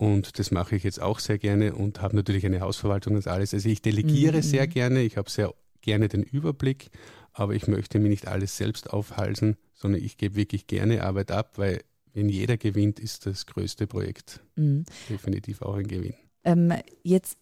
Und 0.00 0.38
das 0.38 0.50
mache 0.50 0.76
ich 0.76 0.84
jetzt 0.84 1.02
auch 1.02 1.18
sehr 1.18 1.36
gerne 1.36 1.74
und 1.74 2.00
habe 2.00 2.16
natürlich 2.16 2.46
eine 2.46 2.60
Hausverwaltung 2.60 3.16
und 3.16 3.26
alles. 3.26 3.52
Also 3.52 3.68
ich 3.68 3.82
delegiere 3.82 4.38
mhm. 4.38 4.42
sehr 4.42 4.66
gerne, 4.66 5.02
ich 5.02 5.18
habe 5.18 5.28
sehr 5.28 5.52
gerne 5.82 6.08
den 6.08 6.22
Überblick, 6.22 6.88
aber 7.34 7.52
ich 7.54 7.68
möchte 7.68 7.98
mir 7.98 8.08
nicht 8.08 8.26
alles 8.26 8.56
selbst 8.56 8.88
aufhalsen, 8.94 9.58
sondern 9.74 10.02
ich 10.02 10.16
gebe 10.16 10.36
wirklich 10.36 10.66
gerne 10.66 11.04
Arbeit 11.04 11.30
ab, 11.30 11.58
weil 11.58 11.82
wenn 12.14 12.30
jeder 12.30 12.56
gewinnt, 12.56 12.98
ist 12.98 13.26
das 13.26 13.44
größte 13.44 13.86
Projekt 13.86 14.40
mhm. 14.56 14.86
definitiv 15.10 15.60
auch 15.60 15.74
ein 15.74 15.86
Gewinn. 15.86 16.14
Ähm, 16.44 16.72
jetzt 17.02 17.36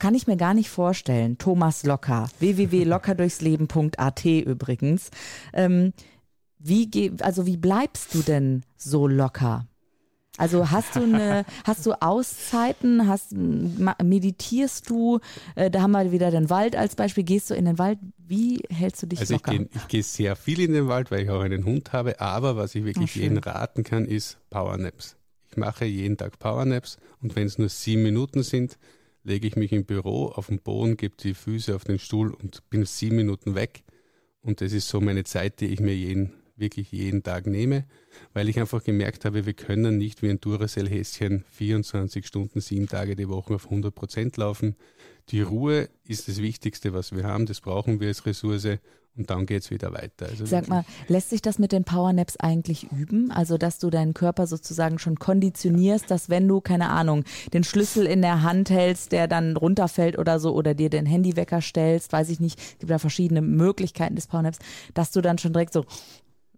kann 0.00 0.16
ich 0.16 0.26
mir 0.26 0.36
gar 0.36 0.54
nicht 0.54 0.70
vorstellen. 0.70 1.38
Thomas 1.38 1.84
Locker, 1.84 2.30
www.lockerdurchsleben.at 2.40 4.24
übrigens. 4.24 5.12
Ähm, 5.52 5.92
wie, 6.58 7.12
also 7.20 7.46
wie 7.46 7.58
bleibst 7.58 8.12
du 8.12 8.22
denn 8.22 8.64
so 8.76 9.06
locker? 9.06 9.68
Also 10.36 10.70
hast 10.70 10.96
du 10.96 11.02
eine, 11.02 11.44
hast 11.64 11.86
du 11.86 11.92
Auszeiten, 12.00 13.06
hast, 13.06 13.32
meditierst 13.32 14.90
du, 14.90 15.20
äh, 15.54 15.70
da 15.70 15.82
haben 15.82 15.92
wir 15.92 16.10
wieder 16.10 16.30
den 16.30 16.50
Wald 16.50 16.74
als 16.74 16.96
Beispiel, 16.96 17.22
gehst 17.22 17.50
du 17.50 17.54
in 17.54 17.64
den 17.64 17.78
Wald, 17.78 17.98
wie 18.18 18.62
hältst 18.68 19.02
du 19.02 19.06
dich 19.06 19.20
also 19.20 19.34
locker? 19.34 19.52
Ich 19.52 19.58
gehe, 19.58 19.68
ich 19.74 19.88
gehe 19.88 20.02
sehr 20.02 20.34
viel 20.34 20.60
in 20.60 20.72
den 20.72 20.88
Wald, 20.88 21.10
weil 21.10 21.22
ich 21.22 21.30
auch 21.30 21.40
einen 21.40 21.64
Hund 21.64 21.92
habe, 21.92 22.20
aber 22.20 22.56
was 22.56 22.74
ich 22.74 22.84
wirklich 22.84 23.14
jedem 23.14 23.38
raten 23.38 23.84
kann, 23.84 24.06
ist 24.06 24.38
Powernaps. 24.50 25.16
Ich 25.50 25.56
mache 25.56 25.84
jeden 25.84 26.16
Tag 26.16 26.38
Powernaps 26.40 26.98
und 27.22 27.36
wenn 27.36 27.46
es 27.46 27.58
nur 27.58 27.68
sieben 27.68 28.02
Minuten 28.02 28.42
sind, 28.42 28.76
lege 29.22 29.46
ich 29.46 29.56
mich 29.56 29.72
im 29.72 29.84
Büro 29.84 30.26
auf 30.26 30.48
den 30.48 30.58
Boden, 30.58 30.96
gebe 30.96 31.14
die 31.16 31.34
Füße 31.34 31.74
auf 31.74 31.84
den 31.84 31.98
Stuhl 31.98 32.32
und 32.34 32.68
bin 32.70 32.84
sieben 32.84 33.16
Minuten 33.16 33.54
weg. 33.54 33.84
Und 34.42 34.60
das 34.60 34.72
ist 34.72 34.88
so 34.88 35.00
meine 35.00 35.24
Zeit, 35.24 35.60
die 35.60 35.66
ich 35.66 35.80
mir 35.80 35.94
jeden 35.94 36.34
wirklich 36.56 36.92
jeden 36.92 37.22
Tag 37.22 37.46
nehme, 37.46 37.84
weil 38.32 38.48
ich 38.48 38.60
einfach 38.60 38.82
gemerkt 38.84 39.24
habe, 39.24 39.46
wir 39.46 39.54
können 39.54 39.98
nicht 39.98 40.22
wie 40.22 40.30
ein 40.30 40.40
Duracell-Häschen 40.40 41.44
24 41.50 42.26
Stunden, 42.26 42.60
sieben 42.60 42.88
Tage 42.88 43.16
die 43.16 43.28
Woche 43.28 43.54
auf 43.54 43.64
100 43.64 43.94
Prozent 43.94 44.36
laufen. 44.36 44.76
Die 45.30 45.40
Ruhe 45.40 45.88
ist 46.04 46.28
das 46.28 46.38
Wichtigste, 46.38 46.92
was 46.92 47.14
wir 47.14 47.24
haben. 47.24 47.46
Das 47.46 47.60
brauchen 47.60 48.00
wir 48.00 48.08
als 48.08 48.26
Ressource 48.26 48.78
und 49.16 49.30
dann 49.30 49.46
geht 49.46 49.62
es 49.62 49.70
wieder 49.70 49.92
weiter. 49.92 50.26
Also 50.26 50.44
Sag 50.44 50.68
mal, 50.68 50.84
lässt 51.06 51.30
sich 51.30 51.40
das 51.40 51.60
mit 51.60 51.70
den 51.70 51.84
Powernaps 51.84 52.36
eigentlich 52.36 52.90
üben? 52.90 53.30
Also, 53.30 53.58
dass 53.58 53.78
du 53.78 53.88
deinen 53.88 54.12
Körper 54.12 54.46
sozusagen 54.48 54.98
schon 54.98 55.18
konditionierst, 55.18 56.10
dass 56.10 56.28
wenn 56.28 56.48
du, 56.48 56.60
keine 56.60 56.90
Ahnung, 56.90 57.24
den 57.52 57.62
Schlüssel 57.62 58.06
in 58.06 58.22
der 58.22 58.42
Hand 58.42 58.70
hältst, 58.70 59.12
der 59.12 59.28
dann 59.28 59.56
runterfällt 59.56 60.18
oder 60.18 60.40
so, 60.40 60.52
oder 60.52 60.74
dir 60.74 60.90
den 60.90 61.06
Handywecker 61.06 61.60
stellst, 61.60 62.12
weiß 62.12 62.28
ich 62.28 62.40
nicht, 62.40 62.58
es 62.58 62.78
gibt 62.80 62.90
da 62.90 62.98
verschiedene 62.98 63.40
Möglichkeiten 63.40 64.16
des 64.16 64.26
Powernaps, 64.26 64.58
dass 64.94 65.12
du 65.12 65.20
dann 65.20 65.38
schon 65.38 65.52
direkt 65.52 65.72
so 65.72 65.84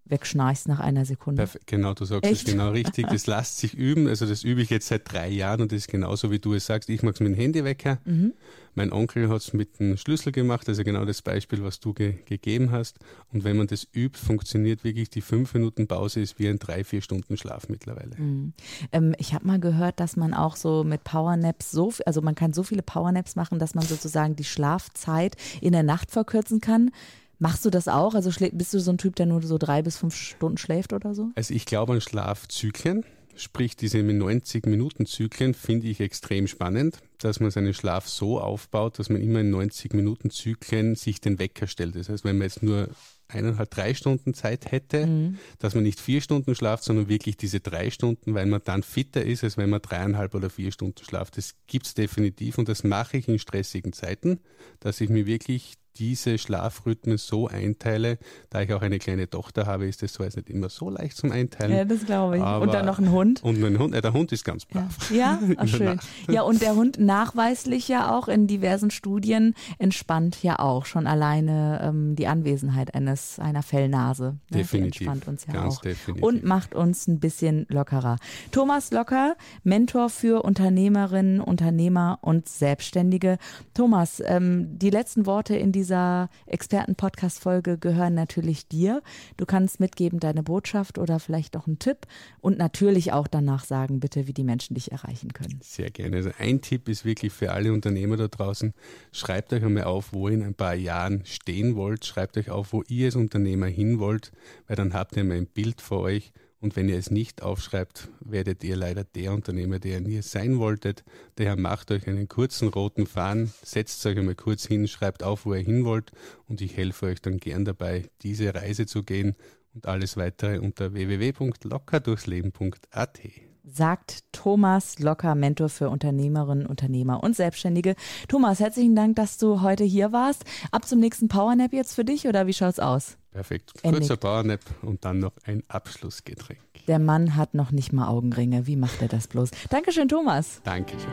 wegschnarchst 0.09 0.67
nach 0.67 0.79
einer 0.79 1.05
Sekunde. 1.05 1.41
Perfekt, 1.41 1.67
genau, 1.67 1.93
du 1.93 2.05
sagst 2.05 2.29
Echt? 2.29 2.47
es 2.47 2.53
genau 2.53 2.71
richtig. 2.71 3.07
Das 3.07 3.27
lässt 3.27 3.59
sich 3.59 3.73
üben. 3.73 4.07
Also 4.07 4.25
das 4.25 4.43
übe 4.43 4.61
ich 4.61 4.69
jetzt 4.69 4.87
seit 4.87 5.11
drei 5.11 5.29
Jahren 5.29 5.61
und 5.61 5.71
das 5.71 5.77
ist 5.77 5.87
genauso, 5.87 6.31
wie 6.31 6.39
du 6.39 6.53
es 6.53 6.65
sagst. 6.65 6.89
Ich 6.89 7.03
mache 7.03 7.15
es 7.15 7.19
mit 7.19 7.29
dem 7.29 7.35
Handywecker. 7.35 7.99
Mhm. 8.05 8.33
Mein 8.77 8.93
Onkel 8.93 9.27
hat 9.29 9.41
es 9.41 9.53
mit 9.53 9.79
dem 9.79 9.97
Schlüssel 9.97 10.31
gemacht, 10.31 10.69
also 10.69 10.83
genau 10.83 11.03
das 11.03 11.23
Beispiel, 11.23 11.63
was 11.63 11.79
du 11.79 11.95
ge 11.95 12.19
gegeben 12.25 12.69
hast. 12.69 12.99
Und 13.33 13.43
wenn 13.43 13.57
man 13.57 13.65
das 13.65 13.87
übt, 13.91 14.19
funktioniert 14.19 14.83
wirklich 14.83 15.09
die 15.09 15.21
fünf 15.21 15.55
Minuten 15.55 15.87
Pause 15.87 16.19
ist 16.19 16.37
wie 16.37 16.47
ein 16.47 16.59
drei, 16.59 16.83
vier 16.83 17.01
Stunden 17.01 17.37
Schlaf 17.37 17.69
mittlerweile. 17.69 18.15
Mhm. 18.17 18.53
Ähm, 18.91 19.15
ich 19.17 19.33
habe 19.33 19.47
mal 19.47 19.59
gehört, 19.59 19.99
dass 19.99 20.15
man 20.15 20.35
auch 20.35 20.55
so 20.55 20.83
mit 20.83 21.03
Powernaps 21.03 21.71
so, 21.71 21.91
also 22.05 22.21
man 22.21 22.35
kann 22.35 22.53
so 22.53 22.61
viele 22.61 22.83
Powernaps 22.83 23.35
machen, 23.35 23.57
dass 23.57 23.73
man 23.73 23.83
sozusagen 23.83 24.35
die 24.35 24.43
Schlafzeit 24.43 25.35
in 25.59 25.71
der 25.71 25.83
Nacht 25.83 26.11
verkürzen 26.11 26.61
kann. 26.61 26.91
Machst 27.39 27.65
du 27.65 27.69
das 27.69 27.87
auch? 27.87 28.15
Also 28.15 28.31
bist 28.51 28.73
du 28.73 28.79
so 28.79 28.91
ein 28.91 28.97
Typ, 28.97 29.15
der 29.15 29.25
nur 29.25 29.41
so 29.43 29.57
drei 29.57 29.81
bis 29.81 29.97
fünf 29.97 30.15
Stunden 30.15 30.57
schläft 30.57 30.93
oder 30.93 31.13
so? 31.13 31.29
Also 31.35 31.53
ich 31.53 31.65
glaube 31.65 31.93
an 31.93 32.01
Schlafzyklen. 32.01 33.05
Sprich, 33.35 33.75
diese 33.75 33.99
90-Minuten-Zyklen 33.99 35.53
finde 35.53 35.87
ich 35.87 35.99
extrem 35.99 36.47
spannend, 36.47 36.97
dass 37.19 37.39
man 37.39 37.51
seinen 37.51 37.75
Schlaf 37.75 38.09
so 38.09 38.41
aufbaut, 38.41 38.97
dass 38.97 39.09
man 39.09 39.21
immer 39.21 39.41
in 39.41 39.53
90-Minuten-Zyklen 39.53 40.95
sich 40.95 41.21
den 41.21 41.37
Wecker 41.37 41.67
stellt. 41.67 41.95
Das 41.95 42.09
heißt, 42.09 42.23
wenn 42.23 42.39
man 42.39 42.47
jetzt 42.47 42.63
nur 42.63 42.89
eineinhalb, 43.27 43.69
drei 43.69 43.93
Stunden 43.93 44.33
Zeit 44.33 44.71
hätte, 44.71 45.05
mhm. 45.05 45.37
dass 45.59 45.75
man 45.75 45.83
nicht 45.83 45.99
vier 45.99 46.21
Stunden 46.21 46.55
schlaft, 46.55 46.83
sondern 46.83 47.09
wirklich 47.09 47.37
diese 47.37 47.59
drei 47.59 47.91
Stunden, 47.91 48.33
weil 48.33 48.47
man 48.47 48.61
dann 48.63 48.81
fitter 48.81 49.23
ist, 49.23 49.43
als 49.43 49.57
wenn 49.57 49.69
man 49.69 49.83
dreieinhalb 49.83 50.33
oder 50.33 50.49
vier 50.49 50.71
Stunden 50.71 51.03
schlaft. 51.03 51.37
Das 51.37 51.53
gibt 51.67 51.85
es 51.85 51.93
definitiv 51.93 52.57
und 52.57 52.67
das 52.67 52.83
mache 52.83 53.17
ich 53.17 53.27
in 53.27 53.37
stressigen 53.37 53.93
Zeiten, 53.93 54.39
dass 54.79 54.99
ich 54.99 55.09
mir 55.09 55.27
wirklich 55.27 55.73
diese 55.99 56.37
Schlafrhythmen 56.37 57.17
so 57.17 57.47
einteile. 57.47 58.17
Da 58.49 58.61
ich 58.61 58.73
auch 58.73 58.81
eine 58.81 58.99
kleine 58.99 59.29
Tochter 59.29 59.65
habe, 59.65 59.87
ist 59.87 60.03
das 60.03 60.13
zwar 60.13 60.25
jetzt 60.27 60.35
nicht 60.35 60.49
immer 60.49 60.69
so 60.69 60.89
leicht 60.89 61.17
zum 61.17 61.31
Einteilen. 61.31 61.75
Ja, 61.75 61.85
das 61.85 62.05
glaube 62.05 62.37
ich. 62.37 62.43
und 62.43 62.73
dann 62.73 62.85
noch 62.85 62.99
ein 62.99 63.11
Hund. 63.11 63.43
Und 63.43 63.63
ein 63.63 63.79
Hund, 63.79 63.95
äh, 63.95 64.01
der 64.01 64.13
Hund 64.13 64.31
ist 64.31 64.43
ganz 64.43 64.65
brav. 64.65 65.11
Ja, 65.11 65.17
ja? 65.17 65.39
Ach, 65.57 65.67
schön. 65.67 65.99
Ja, 66.29 66.43
und 66.43 66.61
der 66.61 66.75
Hund 66.75 66.99
nachweislich 66.99 67.87
ja 67.87 68.15
auch 68.15 68.27
in 68.27 68.47
diversen 68.47 68.91
Studien 68.91 69.55
entspannt 69.79 70.43
ja 70.43 70.59
auch 70.59 70.85
schon 70.85 71.07
alleine 71.07 71.81
ähm, 71.83 72.15
die 72.15 72.27
Anwesenheit 72.27 72.93
eines 72.93 73.39
einer 73.39 73.63
Fellnase. 73.63 74.37
Ne? 74.49 74.59
Definitiv. 74.59 74.99
Die 74.99 75.05
entspannt 75.05 75.27
uns 75.27 75.45
ja 75.47 75.53
ganz 75.53 75.77
auch. 75.77 75.81
Definitiv. 75.81 76.23
Und 76.23 76.43
macht 76.43 76.75
uns 76.75 77.07
ein 77.07 77.19
bisschen 77.19 77.65
lockerer. 77.69 78.17
Thomas 78.51 78.91
Locker, 78.91 79.35
Mentor 79.63 80.09
für 80.09 80.43
Unternehmerinnen, 80.43 81.41
Unternehmer 81.41 82.19
und 82.21 82.47
Selbstständige. 82.47 83.37
Thomas, 83.73 84.21
ähm, 84.25 84.77
die 84.77 84.89
letzten 84.89 85.25
Worte 85.25 85.55
in 85.55 85.71
diesem 85.71 85.86
dieser 85.87 86.29
Experten-Podcast-Folge 86.47 87.77
gehören 87.77 88.13
natürlich 88.13 88.67
dir. 88.67 89.01
Du 89.37 89.45
kannst 89.45 89.79
mitgeben 89.79 90.19
deine 90.19 90.43
Botschaft 90.43 90.97
oder 90.97 91.17
vielleicht 91.17 91.55
auch 91.55 91.65
einen 91.65 91.79
Tipp 91.79 91.99
und 92.41 92.57
natürlich 92.57 93.13
auch 93.13 93.25
danach 93.27 93.63
sagen, 93.63 94.01
bitte, 94.01 94.27
wie 94.27 94.33
die 94.33 94.43
Menschen 94.43 94.73
dich 94.73 94.91
erreichen 94.91 95.31
können. 95.31 95.61
Sehr 95.63 95.89
gerne. 95.89 96.17
Also 96.17 96.31
ein 96.39 96.59
Tipp 96.59 96.89
ist 96.89 97.05
wirklich 97.05 97.31
für 97.31 97.53
alle 97.53 97.71
Unternehmer 97.71 98.17
da 98.17 98.27
draußen, 98.27 98.73
schreibt 99.13 99.53
euch 99.53 99.63
einmal 99.63 99.85
auf, 99.85 100.11
wo 100.11 100.27
ihr 100.27 100.33
in 100.33 100.43
ein 100.43 100.55
paar 100.55 100.75
Jahren 100.75 101.23
stehen 101.23 101.77
wollt. 101.77 102.05
Schreibt 102.05 102.37
euch 102.37 102.49
auf, 102.49 102.73
wo 102.73 102.83
ihr 102.89 103.05
als 103.05 103.15
Unternehmer 103.15 103.67
hin 103.67 103.99
wollt, 103.99 104.33
weil 104.67 104.75
dann 104.75 104.93
habt 104.93 105.15
ihr 105.15 105.23
mal 105.23 105.37
ein 105.37 105.47
Bild 105.47 105.79
vor 105.79 106.01
euch 106.01 106.33
und 106.59 106.75
wenn 106.75 106.89
ihr 106.89 106.97
es 106.97 107.11
nicht 107.11 107.43
aufschreibt, 107.43 108.09
werdet 108.19 108.63
ihr 108.63 108.75
leider 108.75 109.03
der 109.03 109.31
Unternehmer, 109.33 109.77
der 109.79 109.99
ihr 109.99 110.01
nie 110.01 110.21
sein 110.21 110.59
wolltet. 110.59 111.03
Daher 111.35 111.55
macht 111.55 111.91
euch 111.91 112.07
einen 112.07 112.27
kurzen 112.27 112.69
roten 112.69 113.05
Faden, 113.05 113.53
setzt 113.61 114.03
euch 114.05 114.17
einmal 114.17 114.33
kurz 114.35 114.65
hin, 114.65 114.87
schreibt 114.87 115.23
auf, 115.23 115.45
wo 115.45 115.53
ihr 115.53 115.61
hin 115.61 115.85
wollt 115.85 116.11
und 116.47 116.61
ich 116.61 116.75
helfe 116.75 117.05
euch 117.07 117.21
dann 117.21 117.37
gern 117.37 117.65
dabei, 117.65 118.09
diese 118.23 118.55
Reise 118.55 118.87
zu 118.87 119.03
gehen 119.03 119.35
und 119.73 119.85
alles 119.85 120.17
weitere 120.17 120.59
unter 120.59 120.93
www.lockerdurchsleben.at 120.93 123.19
sagt 123.69 124.23
Thomas 124.31 124.99
Locker, 124.99 125.35
Mentor 125.35 125.69
für 125.69 125.89
Unternehmerinnen, 125.89 126.65
Unternehmer 126.65 127.23
und 127.23 127.35
Selbstständige. 127.35 127.95
Thomas, 128.27 128.59
herzlichen 128.59 128.95
Dank, 128.95 129.15
dass 129.17 129.37
du 129.37 129.61
heute 129.61 129.83
hier 129.83 130.11
warst. 130.11 130.45
Ab 130.71 130.85
zum 130.87 130.99
nächsten 130.99 131.27
Powernap 131.27 131.73
jetzt 131.73 131.93
für 131.93 132.05
dich 132.05 132.27
oder 132.27 132.47
wie 132.47 132.53
schaut's 132.53 132.79
aus? 132.79 133.17
Perfekt. 133.31 133.73
Kurzer 133.83 134.17
Powernap 134.17 134.61
und 134.81 135.05
dann 135.05 135.19
noch 135.19 135.33
ein 135.45 135.63
Abschlussgetränk. 135.67 136.59
Der 136.87 136.99
Mann 136.99 137.35
hat 137.35 137.53
noch 137.53 137.71
nicht 137.71 137.91
mal 137.93 138.07
Augenringe. 138.07 138.65
Wie 138.65 138.77
macht 138.77 139.01
er 139.01 139.09
das 139.09 139.27
bloß? 139.27 139.51
Dankeschön, 139.69 140.07
Thomas. 140.07 140.61
Dankeschön. 140.63 141.11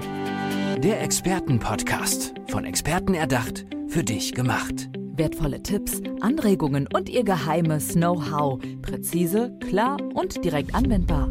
Der 0.78 1.02
Expertenpodcast. 1.02 2.34
Von 2.48 2.64
Experten 2.64 3.14
erdacht, 3.14 3.66
für 3.88 4.04
dich 4.04 4.32
gemacht. 4.32 4.88
Wertvolle 5.16 5.62
Tipps, 5.62 6.00
Anregungen 6.20 6.88
und 6.92 7.08
ihr 7.08 7.24
geheimes 7.24 7.94
Know-how. 7.94 8.60
Präzise, 8.82 9.56
klar 9.60 9.96
und 10.14 10.44
direkt 10.44 10.74
anwendbar. 10.74 11.30